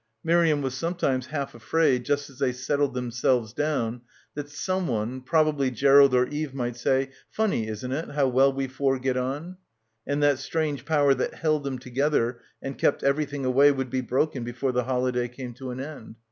Mir 0.23 0.43
iam 0.43 0.63
was 0.63 0.73
sometimes 0.73 1.27
half 1.27 1.53
afraid 1.53 2.05
just 2.05 2.27
as 2.27 2.39
jhey 2.39 2.51
settled 2.55 2.95
themselves 2.95 3.53
down 3.53 4.01
that 4.33 4.49
someone, 4.49 5.21
probably 5.21 5.69
Gerald 5.69 6.15
or 6.15 6.25
Eve 6.29 6.55
might 6.55 6.75
say 6.75 7.11
Tunny, 7.37 7.67
isn't 7.67 7.91
it, 7.91 8.09
how 8.09 8.31
wfcll 8.31 8.55
we 8.55 8.65
four 8.67 8.97
get 8.97 9.15
on,' 9.15 9.57
and 10.07 10.23
that 10.23 10.39
strange 10.39 10.85
power 10.85 11.13
that 11.13 11.35
held 11.35 11.63
them 11.63 11.77
together 11.77 12.41
and 12.63 12.79
kept 12.79 13.03
everything 13.03 13.45
away 13.45 13.71
would 13.71 13.91
be 13.91 14.01
broken 14.01 14.43
before 14.43 14.71
the 14.71 14.85
holiday 14.85 15.27
came 15.27 15.53
to 15.53 15.69
an 15.69 15.79
end. 15.79 16.15